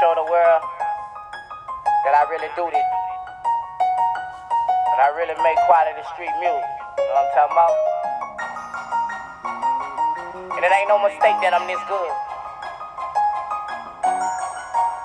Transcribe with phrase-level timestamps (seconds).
[0.00, 0.62] show the world
[2.04, 2.88] that I really do this.
[4.94, 6.64] And I really make quality street music.
[6.96, 7.74] You know what I'm talking about?
[10.56, 12.12] And it ain't no mistake that I'm this good.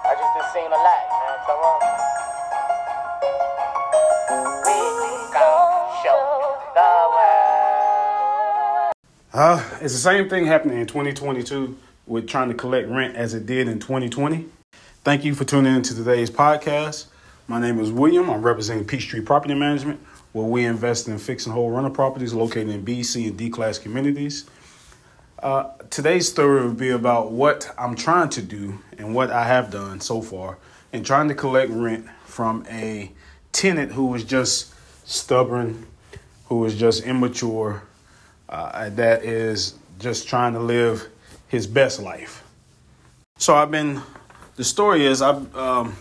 [0.08, 2.10] I just done seen a lot, you know what I'm talking about?
[9.32, 11.78] Uh, it's the same thing happening in 2022
[12.08, 14.50] with trying to collect rent as it did in 2020.
[15.02, 17.06] Thank you for tuning in to today's podcast.
[17.48, 18.30] My name is William.
[18.30, 20.02] I'm representing Peachtree Property Management,
[20.34, 23.80] where we invest in fixing whole rental properties located in B, C, and D class
[23.80, 24.44] communities.
[25.42, 29.72] Uh, today's story will be about what I'm trying to do and what I have
[29.72, 30.58] done so far
[30.92, 33.10] in trying to collect rent from a
[33.54, 34.74] tenant who was just
[35.08, 35.88] stubborn,
[36.48, 37.84] who was just immature,
[38.50, 41.08] uh, that is just trying to live
[41.48, 42.44] his best life.
[43.38, 44.02] So I've been.
[44.60, 45.96] The story is I um,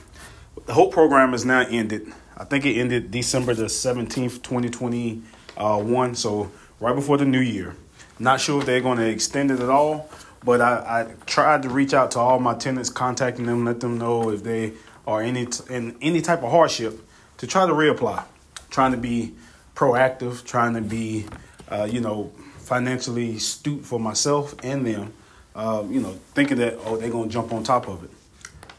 [0.66, 2.12] the whole program is now ended.
[2.36, 5.22] I think it ended December the seventeenth, twenty twenty
[5.56, 6.16] one.
[6.16, 7.76] So right before the new year.
[8.18, 10.10] Not sure if they're going to extend it at all,
[10.42, 13.96] but I, I tried to reach out to all my tenants, contacting them, let them
[13.96, 14.72] know if they
[15.06, 16.98] are any t- in any type of hardship
[17.36, 18.24] to try to reapply.
[18.70, 19.34] Trying to be
[19.76, 21.26] proactive, trying to be,
[21.68, 25.12] uh, you know, financially astute for myself and them.
[25.54, 28.10] Uh, you know, thinking that oh they're gonna jump on top of it.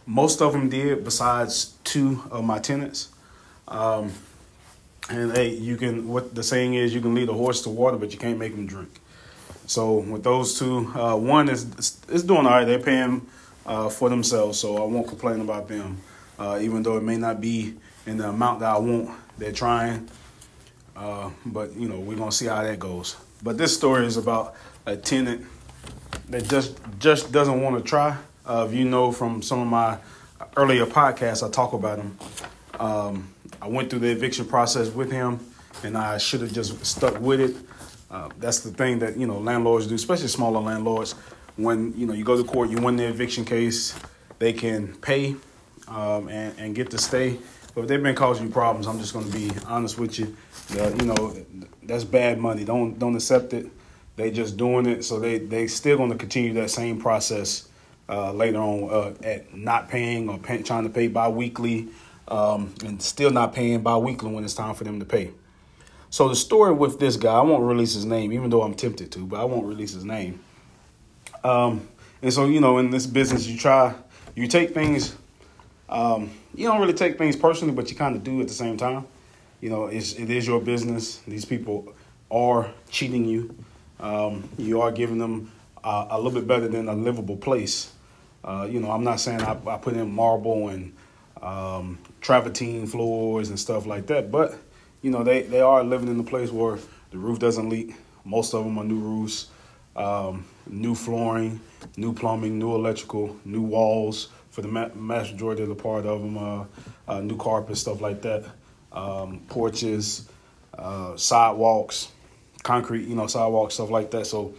[0.10, 3.10] Most of them did, besides two of my tenants.
[3.68, 4.12] Um,
[5.08, 7.96] and hey, you can what the saying is, you can lead a horse to water,
[7.96, 8.90] but you can't make him drink.
[9.68, 12.66] So with those two, uh, one is is doing all right.
[12.66, 13.28] They're paying
[13.68, 15.98] uh, for themselves, so I won't complain about them.
[16.40, 17.76] Uh, even though it may not be
[18.08, 20.10] in the amount that I want, they're trying.
[20.96, 23.16] Uh, but you know, we're gonna see how that goes.
[23.44, 24.56] But this story is about
[24.88, 25.46] a tenant
[26.30, 28.18] that just just doesn't want to try.
[28.50, 29.96] Uh, if you know from some of my
[30.58, 32.18] earlier podcasts, I talk about him.
[32.80, 35.40] Um, I went through the eviction process with him,
[35.84, 37.56] and I should have just stuck with it.
[38.10, 41.14] Uh, that's the thing that you know landlords do, especially smaller landlords.
[41.58, 43.94] When you know you go to court, you win the eviction case,
[44.40, 45.36] they can pay
[45.88, 47.38] um, and, and get to stay.
[47.76, 50.36] But they've been causing you problems, I'm just going to be honest with you.
[50.74, 51.36] You know
[51.84, 52.66] that's bad money.
[52.66, 53.68] Don't don't accept it.
[54.16, 57.69] They just doing it, so they they still going to continue that same process
[58.10, 61.88] uh, later on uh, at not paying or pay, trying to pay biweekly,
[62.28, 65.32] um, and still not paying biweekly when it's time for them to pay.
[66.10, 69.12] So the story with this guy, I won't release his name, even though I'm tempted
[69.12, 70.40] to, but I won't release his name.
[71.44, 71.88] Um,
[72.22, 73.94] and so you know, in this business, you try,
[74.36, 75.16] you take things.
[75.88, 78.76] Um, you don't really take things personally, but you kind of do at the same
[78.76, 79.06] time.
[79.62, 81.18] You know, it's it is your business.
[81.28, 81.94] These people
[82.32, 83.56] are cheating you.
[84.00, 85.52] Um, you are giving them
[85.84, 87.92] uh, a little bit better than a livable place.
[88.44, 90.94] Uh, you know, I'm not saying I, I put in marble and
[91.42, 94.58] um, travertine floors and stuff like that, but
[95.02, 96.78] you know, they, they are living in a place where
[97.12, 97.96] the roof doesn't leak.
[98.26, 99.48] Most of them are new roofs,
[99.96, 101.60] um, new flooring,
[101.98, 106.22] new plumbing, new electrical, new walls for the ma- mass majority of the part of
[106.22, 106.66] them, uh,
[107.08, 108.46] uh, new carpet, stuff like that,
[108.92, 110.28] um, porches,
[110.78, 112.12] uh, sidewalks,
[112.64, 114.26] concrete, you know, sidewalks, stuff like that.
[114.26, 114.54] So,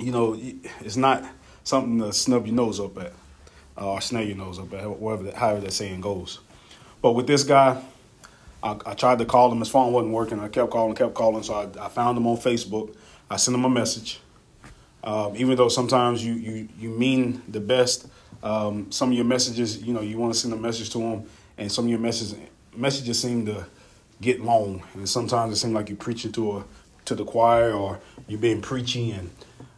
[0.00, 0.38] you know,
[0.80, 1.24] it's not
[1.64, 3.12] something to snub your nose up at
[3.76, 6.40] uh, or snare your nose up at, whatever, however that saying goes.
[7.02, 7.82] But with this guy,
[8.62, 9.58] I, I, tried to call him.
[9.58, 10.40] His phone wasn't working.
[10.40, 11.42] I kept calling, kept calling.
[11.42, 12.94] So I, I found him on Facebook.
[13.28, 14.20] I sent him a message.
[15.02, 18.06] Um, even though sometimes you, you, you mean the best,
[18.42, 21.24] um, some of your messages, you know, you want to send a message to him,
[21.58, 22.38] and some of your messages
[22.74, 23.66] messages seem to
[24.20, 26.64] get long, and sometimes it seems like you're preaching to a
[27.04, 29.30] to the choir or you're being preachy, and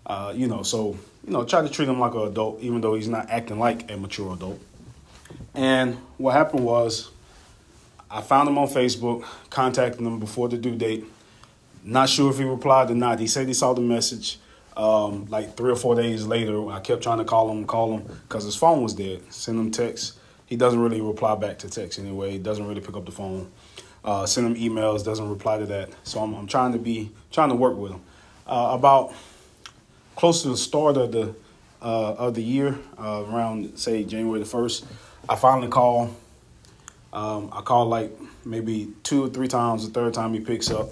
[0.07, 2.95] uh, you know, so you know, try to treat him like an adult, even though
[2.95, 4.61] he's not acting like a mature adult.
[5.55, 7.11] And what happened was
[8.11, 11.05] I found him on Facebook, contacted him before the due date.
[11.83, 13.19] Not sure if he replied or not.
[13.19, 14.39] He said he saw the message.
[14.77, 18.21] Um, like three or four days later, I kept trying to call him, call him,
[18.29, 19.23] because his phone was dead.
[19.33, 20.19] Send him text.
[20.45, 22.33] He doesn't really reply back to text anyway.
[22.33, 23.51] He doesn't really pick up the phone.
[24.05, 25.89] Uh, send him emails, doesn't reply to that.
[26.05, 28.03] So I'm, I'm trying to be trying to work with him.
[28.47, 29.13] Uh, about
[30.17, 31.35] close to the start of the
[31.81, 34.85] uh, of the year, uh, around say January the first,
[35.29, 36.11] I finally call
[37.13, 38.11] um, I called like
[38.45, 39.87] maybe two or three times.
[39.87, 40.91] The third time he picks up,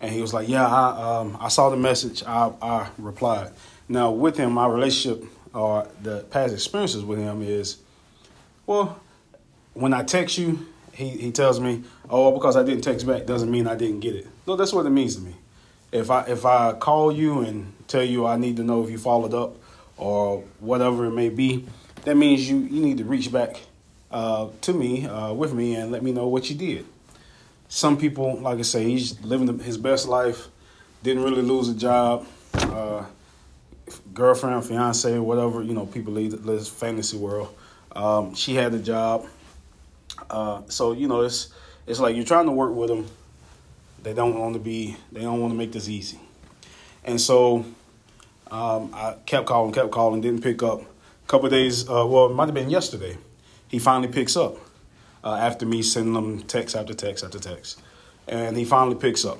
[0.00, 2.22] and he was like, "Yeah, I um, I saw the message.
[2.24, 3.52] I I replied."
[3.88, 7.78] Now with him, my relationship or the past experiences with him is,
[8.66, 9.00] well,
[9.74, 13.50] when I text you, he he tells me, "Oh, because I didn't text back doesn't
[13.50, 15.34] mean I didn't get it." No, that's what it means to me.
[15.92, 18.98] If I if I call you and tell you I need to know if you
[18.98, 19.56] followed up
[19.96, 21.66] or whatever it may be,
[22.04, 23.60] that means you you need to reach back
[24.10, 26.86] uh, to me uh, with me and let me know what you did.
[27.68, 30.48] Some people, like I say, he's living his best life,
[31.02, 33.04] didn't really lose a job, uh,
[34.12, 35.86] girlfriend, fiance, whatever you know.
[35.86, 37.54] People live this fantasy world.
[37.94, 39.26] Um, she had a job,
[40.28, 41.52] uh, so you know it's
[41.86, 43.06] it's like you're trying to work with them.
[44.02, 44.96] They don't want to be.
[45.12, 46.18] They don't want to make this easy,
[47.04, 47.64] and so
[48.50, 50.80] um, I kept calling, kept calling, didn't pick up.
[50.82, 53.16] A couple days, uh, well, it might have been yesterday.
[53.68, 54.56] He finally picks up
[55.22, 57.80] uh, after me sending him text after text after text,
[58.26, 59.38] and he finally picks up.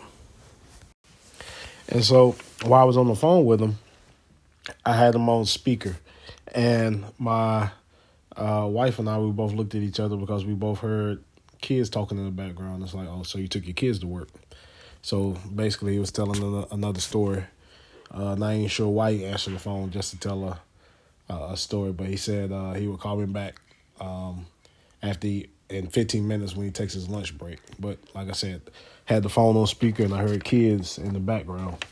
[1.88, 3.78] And so while I was on the phone with him,
[4.84, 5.96] I had him on speaker,
[6.54, 7.70] and my
[8.36, 11.24] uh, wife and I we both looked at each other because we both heard
[11.60, 12.82] kids talking in the background.
[12.82, 14.28] It's like, oh, so you took your kids to work.
[15.02, 17.44] So basically, he was telling another story
[18.12, 20.60] uh, and I ain't sure why he answered the phone just to tell a
[21.30, 23.60] a story, but he said uh, he would call me back
[24.00, 24.46] um,
[25.02, 27.58] after he, in 15 minutes when he takes his lunch break.
[27.78, 28.62] But like I said,
[29.04, 31.84] had the phone on speaker and I heard kids in the background.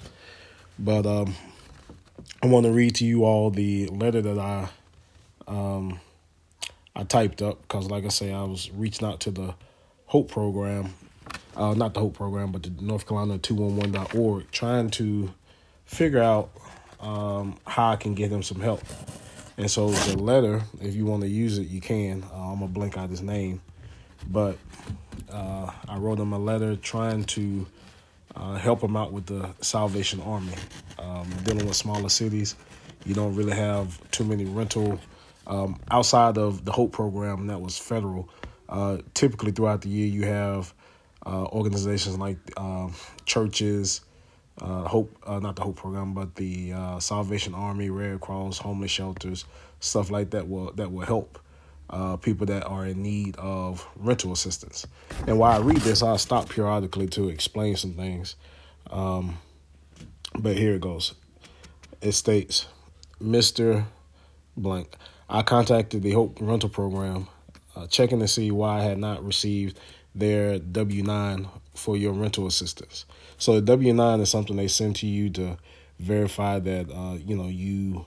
[0.79, 1.35] But um,
[2.43, 4.69] I want to read to you all the letter that I
[5.47, 6.01] um,
[6.97, 9.55] I typed up because, like I say, I was reaching out to the
[10.07, 10.95] Hope program,
[11.59, 15.35] uh, not the Hope program, but the North Carolina 211.org, trying to
[15.85, 16.51] figure out
[17.01, 18.83] um, how I can get them some help.
[19.57, 22.23] And so the letter, if you want to use it, you can.
[22.33, 23.61] Uh, I'm gonna blink out his name,
[24.31, 24.57] but
[25.33, 27.67] uh, I wrote him a letter trying to
[28.37, 30.55] uh, help him out with the Salvation Army.
[31.01, 32.55] Um, dealing with smaller cities,
[33.05, 35.01] you don't really have too many rental
[35.49, 38.29] um, outside of the Hope program that was federal.
[38.69, 40.73] Uh, typically, throughout the year, you have
[41.29, 42.95] uh, organizations like um,
[43.27, 44.01] churches,
[44.63, 48.91] uh, Hope, uh, not the Hope program, but the uh, Salvation Army, Red Cross, homeless
[48.91, 49.45] shelters,
[49.81, 51.39] stuff like that will that will help
[51.91, 54.87] uh, people that are in need of rental assistance.
[55.27, 58.37] And while I read this, I'll stop periodically to explain some things.
[58.91, 59.39] Um,
[60.39, 61.15] but here it goes.
[62.01, 62.67] It states,
[63.21, 63.85] Mister
[64.57, 64.89] Blank,
[65.29, 67.29] I contacted the Hope Rental Program,
[67.77, 69.79] uh, checking to see why I had not received
[70.19, 73.05] their W nine for your rental assistance.
[73.39, 75.57] So the W nine is something they send to you to
[75.99, 78.07] verify that uh, you know you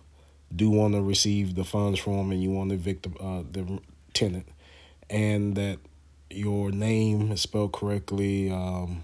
[0.54, 3.80] do want to receive the funds from and you want to evict the, uh, the
[4.13, 4.48] tenant,
[5.10, 5.80] and that
[6.30, 9.04] your name is spelled correctly um,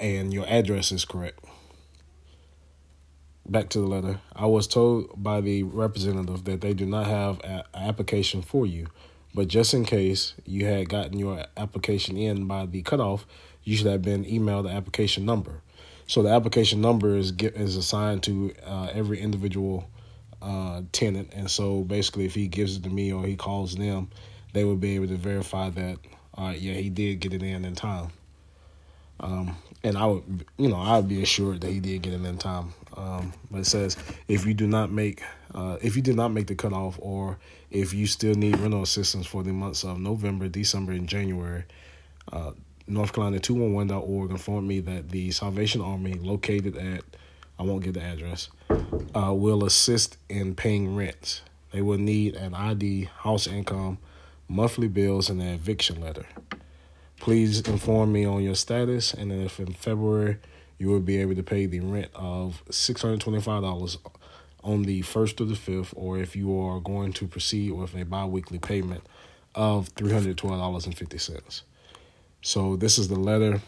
[0.00, 1.44] and your address is correct.
[3.46, 4.20] Back to the letter.
[4.34, 8.86] I was told by the representative that they do not have an application for you,
[9.34, 13.26] but just in case you had gotten your application in by the cutoff,
[13.64, 15.62] you should have been emailed the application number.
[16.06, 19.88] So the application number is get, is assigned to uh, every individual
[20.42, 24.10] uh, tenant, and so basically, if he gives it to me or he calls them,
[24.52, 25.98] they will be able to verify that.
[26.36, 28.10] Uh, yeah, he did get it in in time.
[29.20, 32.24] Um, and I would, you know, I would be assured that he did get it
[32.24, 32.72] in time.
[32.96, 33.96] Um, but it says
[34.28, 35.22] if you do not make,
[35.54, 37.38] uh, if you did not make the cutoff, or
[37.70, 41.64] if you still need rental assistance for the months of November, December, and January,
[42.32, 42.52] uh,
[42.86, 47.02] North Carolina 211.org informed me that the Salvation Army, located at,
[47.58, 48.48] I won't give the address,
[49.14, 51.42] uh, will assist in paying rents.
[51.72, 53.98] They will need an ID, house income,
[54.48, 56.26] monthly bills, and an eviction letter.
[57.24, 60.36] Please inform me on your status, and then if in February
[60.76, 63.96] you will be able to pay the rent of $625
[64.62, 68.04] on the 1st or the 5th, or if you are going to proceed with a
[68.04, 69.02] bi weekly payment
[69.54, 71.62] of $312.50.
[72.42, 73.62] So this is the letter.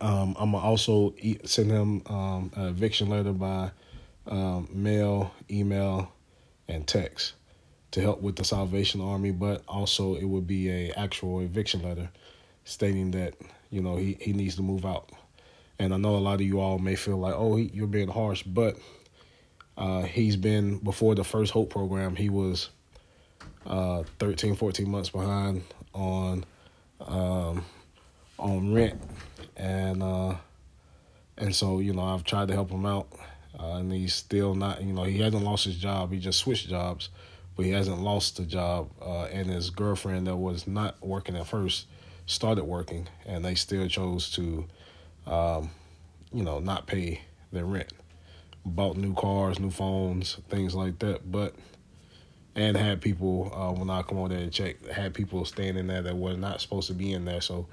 [0.00, 1.14] Um, I'm gonna also
[1.44, 3.70] send him um, an eviction letter by
[4.26, 6.10] um, mail, email,
[6.66, 7.34] and text
[7.92, 9.30] to help with the Salvation Army.
[9.30, 12.10] But also, it would be a actual eviction letter
[12.64, 13.34] stating that
[13.70, 15.10] you know he, he needs to move out.
[15.78, 18.08] And I know a lot of you all may feel like, oh, he, you're being
[18.08, 18.76] harsh, but
[19.78, 22.14] uh, he's been before the first Hope program.
[22.14, 22.68] He was
[23.66, 25.64] uh, 13, 14 months behind
[25.94, 26.44] on
[27.00, 27.64] um,
[28.38, 29.00] on rent,
[29.56, 30.34] and uh,
[31.38, 33.08] and so you know I've tried to help him out,
[33.58, 34.82] uh, and he's still not.
[34.82, 36.12] You know he hasn't lost his job.
[36.12, 37.08] He just switched jobs,
[37.56, 38.90] but he hasn't lost the job.
[39.00, 41.86] Uh, and his girlfriend that was not working at first
[42.26, 44.66] started working, and they still chose to,
[45.26, 45.70] um,
[46.32, 47.22] you know, not pay
[47.52, 47.92] their rent.
[48.64, 51.54] Bought new cars, new phones, things like that, but
[52.54, 55.86] and had people uh, when I come over there and check, had people staying in
[55.86, 57.40] there that were not supposed to be in there.
[57.40, 57.66] So,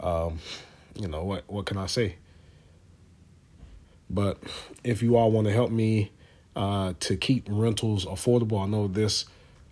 [0.00, 0.38] um,
[0.94, 2.16] you know what what can I say?
[4.10, 4.38] But
[4.84, 6.12] if you all want to help me
[6.56, 9.26] uh, to keep rentals affordable, I know this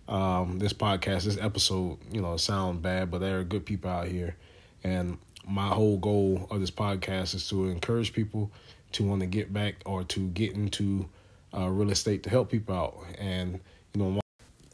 [0.09, 4.09] um, this podcast, this episode, you know, sound bad, but there are good people out
[4.09, 4.37] here.
[4.85, 8.51] And my whole goal of this podcast is to encourage people
[8.93, 11.09] to want to get back or to get into
[11.57, 12.97] uh, real estate to help people out.
[13.19, 13.61] And,
[13.95, 14.21] you know, my-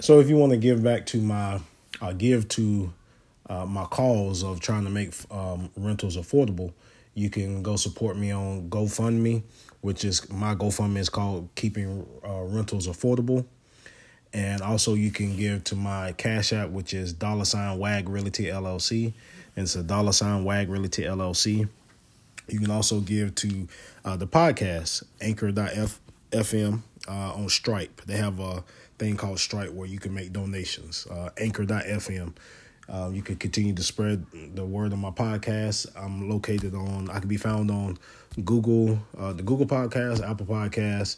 [0.01, 1.61] so if you want to give back to my,
[2.01, 2.93] uh, give to
[3.49, 6.73] uh, my cause of trying to make um, rentals affordable,
[7.15, 9.43] you can go support me on GoFundMe,
[9.83, 13.45] which is my GoFundMe is called Keeping uh, Rentals Affordable.
[14.35, 18.45] And also, you can give to my Cash App, which is dollar sign WAG Realty
[18.45, 19.13] LLC.
[19.57, 21.69] And it's a dollar sign WAG Realty LLC.
[22.49, 23.69] You can also give to
[24.05, 28.03] uh, the podcast, anchor.fm uh, on Stripe.
[28.07, 28.65] They have a
[28.99, 31.07] thing called Stripe where you can make donations.
[31.11, 32.35] Uh, anchor.fm.
[32.89, 34.25] Uh, you can continue to spread
[34.55, 35.87] the word on my podcast.
[35.97, 37.97] I'm located on, I can be found on
[38.45, 41.17] Google, uh, the Google Podcast, Apple Podcasts,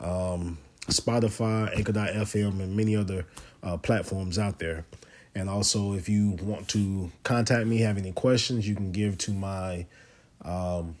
[0.00, 3.26] um, Spotify, Anchor.fm, and many other
[3.62, 4.84] uh, platforms out there.
[5.34, 9.32] And also, if you want to contact me, have any questions, you can give to
[9.32, 9.86] my,
[10.44, 10.94] um,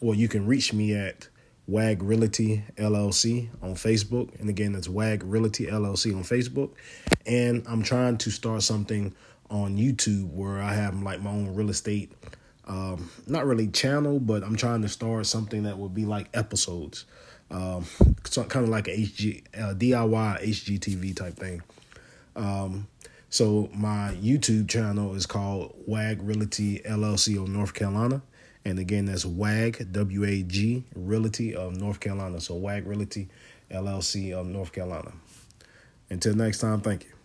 [0.00, 1.28] or you can reach me at
[1.66, 4.38] WAG Realty LLC on Facebook.
[4.40, 6.70] And again, that's WAG Realty LLC on Facebook.
[7.26, 9.14] And I'm trying to start something
[9.50, 12.12] on YouTube where I have like my own real estate,
[12.66, 17.06] um, not really channel, but I'm trying to start something that would be like episodes
[17.50, 17.84] um,
[18.24, 21.62] so kind of like a HG uh, DIY HGTV type thing.
[22.36, 22.86] Um,
[23.28, 28.22] so my YouTube channel is called WAG Realty LLC of North Carolina,
[28.64, 32.40] and again that's WAG W A G Realty of North Carolina.
[32.40, 33.28] So WAG Realty
[33.70, 35.12] LLC of North Carolina.
[36.08, 37.19] Until next time, thank you.